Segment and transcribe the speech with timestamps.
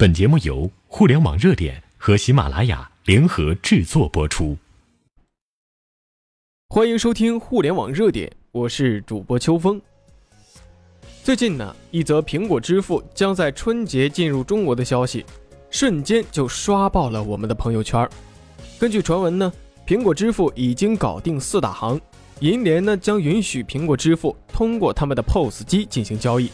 [0.00, 4.56] 本节目由互联网热点和喜马拉雅联合制作播出。
[6.68, 9.82] 欢迎收听互联网热点，我是主播秋风。
[11.24, 15.26] 最近呢，一则苹果支付将在春节进入中国的消息，
[15.68, 18.08] 瞬间就刷爆了我们的朋友圈。
[18.78, 19.52] 根据传闻呢，
[19.84, 22.00] 苹果支付已经搞定四大行，
[22.38, 26.52] 银联呢将允许苹果支付通过他们的 POS 机进行交易。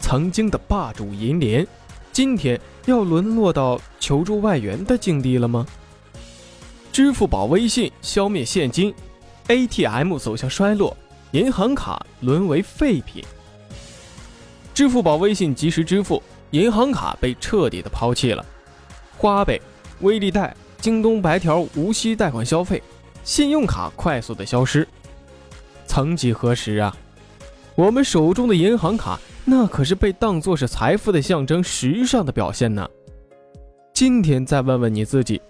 [0.00, 1.64] 曾经的霸主银联。
[2.12, 5.66] 今天要沦落到求助外援的境地了吗？
[6.92, 8.94] 支付宝、微信消灭现金
[9.48, 10.94] ，ATM 走向衰落，
[11.30, 13.24] 银行卡沦为废品。
[14.74, 18.44] 支付宝、微信即时支付，银行卡被彻底的抛弃了。
[19.16, 19.58] 花呗、
[20.00, 22.82] 微粒贷、京东白条无息贷款消费，
[23.24, 24.86] 信用卡快速的消失。
[25.86, 26.94] 曾几何时啊，
[27.74, 29.18] 我们手中的银行卡。
[29.44, 32.88] 那可是被当作是财富的象征、时尚的表现呢。
[33.92, 35.40] 今天再问问你自己，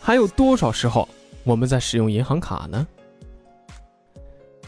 [0.00, 1.08] 还有多少时候
[1.44, 2.86] 我们在使用银行卡呢？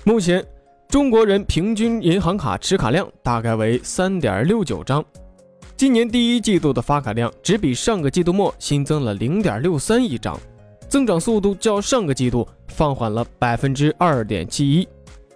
[0.05, 0.45] 目前，
[0.89, 5.05] 中国人平均银行卡持卡量大概为三点六九张。
[5.77, 10.39] 今年第一季度的发卡量只比上个季度末新增了零点六三亿张，
[10.89, 14.87] 增长速度较上个季度放缓了百分之二点七一。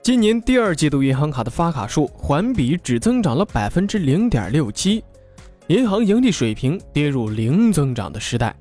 [0.09, 5.05] 今年第二季度银行卡的发卡数环比只增长了百分之零点六七，
[5.67, 8.56] 银行盈利水平跌入零增长的时代。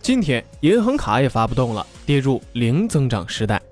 [0.00, 3.62] 今天银行卡也发不动了，跌入零增长时代。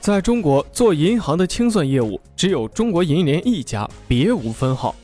[0.00, 4.94] 在中国做银行的清算业务只有中国银联一家，别无分号。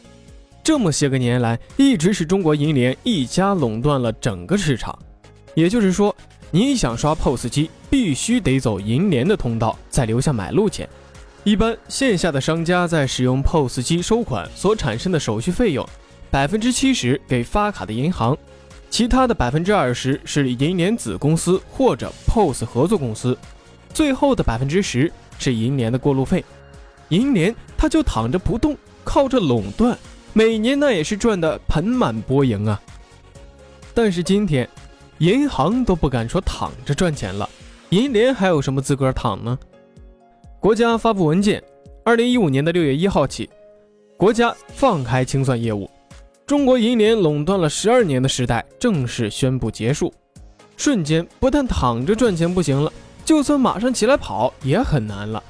[0.65, 4.99] 这么些个年来，一直是中国银联一家垄断了整个市场。
[5.55, 6.17] 也就是说，
[6.51, 10.89] 你想刷 POS 机，必须得走银联的通道，再留下买路钱。
[11.49, 15.89] 一般线下的商家在使用 POS 机收款所产生的手续费用，
[16.31, 18.37] 百分之七十给发卡的银行，
[18.91, 23.35] 其他的百分之二十是银联子公司或者 POS 合作公司，
[23.95, 26.45] 最后的百分之十是银联的过路费。
[27.09, 29.97] 银联它就躺着不动，靠着垄断，
[30.34, 32.78] 每年那也是赚得盆满钵盈啊。
[33.95, 34.69] 但是今天，
[35.17, 37.49] 银行都不敢说躺着赚钱了，
[37.89, 39.59] 银联还有什么资格躺呢？
[40.61, 41.63] 国家发布文件，
[42.05, 43.49] 二零一五年的六月一号起，
[44.17, 45.89] 国家放开清算业务，
[46.45, 50.13] 中国银联垄断了十二年的时代正式宣布结束。
[50.77, 52.93] 瞬间，不但躺着赚钱不行了，
[53.25, 55.41] 就算马上起来跑也很难了。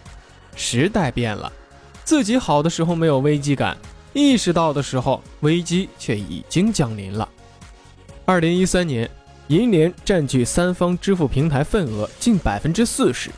[0.54, 1.50] 时代变了，
[2.04, 3.78] 自己好的时候没有危机感，
[4.12, 7.26] 意识到的时候，危机却已经降临了。
[8.26, 9.08] 二零一三年，
[9.46, 13.30] 银联占据三方支付平台份额近百分之四十，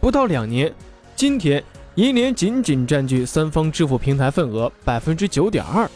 [0.00, 0.72] 不到两年。
[1.18, 1.60] 今天，
[1.96, 5.90] 银联仅仅占据三方支付平台份额百分之九点二，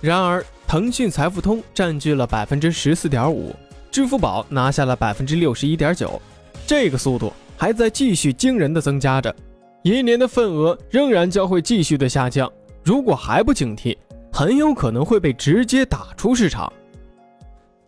[0.00, 3.54] 然而腾讯财付通占据了百分之十四点五，
[3.90, 6.18] 支付宝拿下了百分之六十一点九，
[6.66, 9.36] 这个速度还在继续惊人的增加着，
[9.82, 12.50] 银联的份额仍然将会继续的下降，
[12.82, 13.94] 如果还不警惕，
[14.32, 16.72] 很有可能会被直接打出市场。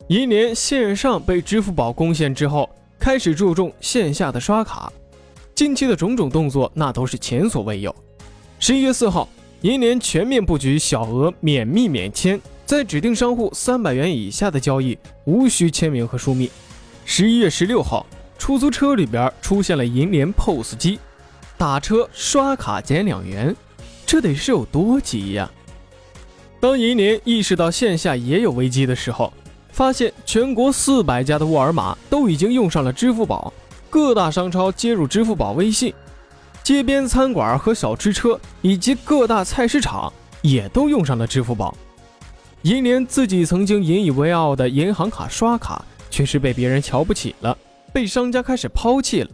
[0.08, 4.92] 银联线上被支付宝攻陷之后，开始注重线下的刷卡。
[5.56, 7.92] 近期的种种动作，那都是前所未有。
[8.58, 9.26] 十一月四号，
[9.62, 16.50] 银联全面布局小额免密免签，在指定商户三百元以下的交易无需签名和书密。
[17.06, 18.04] 十一月十六号，
[18.36, 20.98] 出租车里边出现了银联 POS 机，
[21.56, 23.56] 打车刷卡减两元，
[24.04, 25.50] 这得是有多急呀！
[26.60, 29.32] 当银联意识到线下也有危机的时候，
[29.72, 33.50] 发现全国四百家的沃尔玛都已经用上了支付宝。
[33.88, 35.92] 各大商超接入支付宝、微信，
[36.62, 41.74] 街边餐馆和小吃车以及各大菜市场也都用上了支付宝。
[42.62, 47.56] 银联自己曾经引以为傲的银行卡刷卡，却是被别人瞧不起了，
[47.92, 49.30] 被商家开始抛弃了。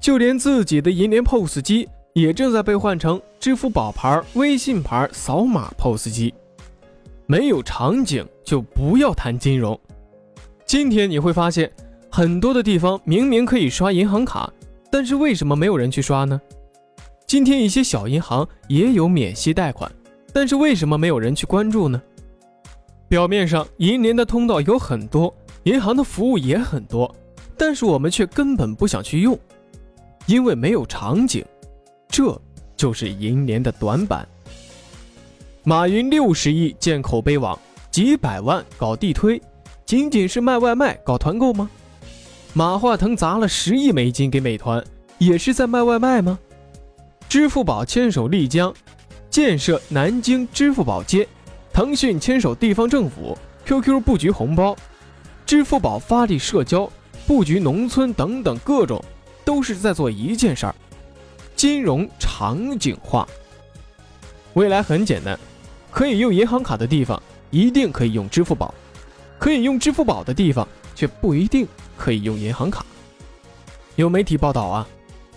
[0.00, 6.32] 就连自己的银联 POS 机也正在被换成支付宝牌、微信牌扫码 POS 机。
[7.26, 9.78] 没有场景就不要谈金融。
[10.64, 11.70] 今天你会发现。
[12.16, 14.50] 很多的地方明明可以刷银行卡，
[14.90, 16.40] 但是为什么没有人去刷呢？
[17.26, 19.92] 今天一些小银行也有免息贷款，
[20.32, 22.00] 但是为什么没有人去关注呢？
[23.06, 25.30] 表面上银联的通道有很多，
[25.64, 27.14] 银行的服务也很多，
[27.54, 29.38] 但是我们却根本不想去用，
[30.24, 31.44] 因为没有场景，
[32.08, 32.40] 这
[32.78, 34.26] 就是银联的短板。
[35.64, 37.58] 马云六十亿建口碑网，
[37.90, 39.38] 几百万搞地推，
[39.84, 41.68] 仅仅是卖外卖搞团购吗？
[42.56, 44.82] 马化腾砸了十亿美金给美团，
[45.18, 46.38] 也是在卖外卖吗？
[47.28, 48.72] 支付宝牵手丽江
[49.28, 51.28] 建设南京支付宝街，
[51.70, 53.36] 腾讯牵手地方政府
[53.66, 54.74] QQ 布局红包，
[55.44, 56.90] 支付宝发力社交，
[57.26, 59.04] 布局农村等等各种，
[59.44, 60.74] 都是在做一件事儿：
[61.54, 63.28] 金融场景化。
[64.54, 65.38] 未来很简单，
[65.90, 68.72] 可以用银行卡的地方一定可以用支付宝，
[69.38, 72.84] 可以用支付宝的地方却不一定可以用银行卡。
[73.96, 74.86] 有媒体报道啊，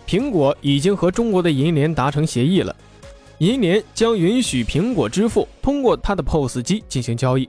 [0.07, 2.75] 苹果已经和中国的银联达成协议了，
[3.37, 7.47] 银联将允许苹果支付通过它的 POS 机进行交易。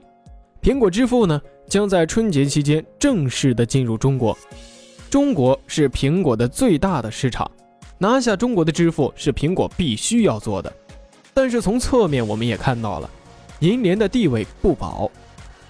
[0.63, 4.37] 苹果支付呢，将在春节期间正式的进入中国。
[5.09, 7.51] 中国是苹果的最大的市场，
[7.99, 10.73] 拿下中国的支付是苹果必须要做的。
[11.33, 13.11] 但是从侧面我们也看到了，
[13.61, 15.11] 银联的地位不保，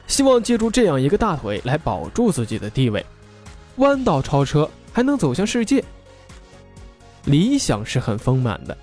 [0.07, 3.05] 希望借助这样一个大腿来保住自己的地位，
[3.81, 5.85] 弯道超车还能走向世界。
[7.27, 8.75] 理想是很丰满的，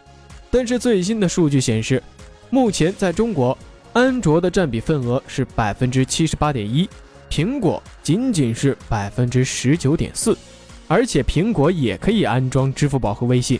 [0.51, 2.03] 但是最新的数据显示，
[2.51, 3.57] 目前在中国。
[3.93, 6.87] 安卓的占比份额是百分之七十八点一，
[7.31, 10.37] 苹果仅仅是百分之十九点四，
[10.87, 13.59] 而且苹果也可以安装支付宝和微信，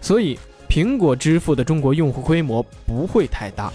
[0.00, 0.36] 所以
[0.68, 3.72] 苹果支付的中国用户规模不会太大。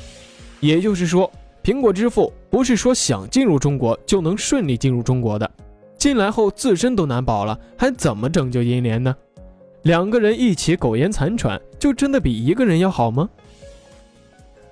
[0.60, 1.32] 也就是说，
[1.64, 5.50] 苹果支付不是说想进入中国就能顺利进入中国的，
[6.02, 9.16] 进来后自身都难保了，还怎么拯救银联呢？
[9.84, 13.30] 两个人一起苟延残喘，就真的比一个人要好吗？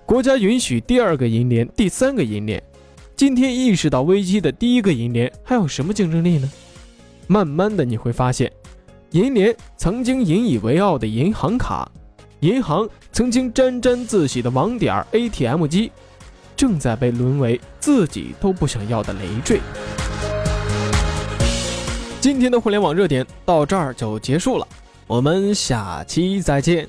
[0.07, 2.59] 国家允许第二个银联、第三个银联，
[3.15, 6.51] 今天意识到危机的第一个银联还有什么竞争力呢？
[7.27, 8.51] 慢慢的你会发现，
[9.11, 11.91] 银联曾经引以为傲的银行卡，
[12.39, 15.91] 银行曾经沾沾自喜的网点 ATM 机，
[16.55, 19.61] 正在被沦为自己都不想要的累赘。
[22.21, 24.67] 今天的互联网热点到这儿就结束了，
[25.07, 26.85] 我们下期再见。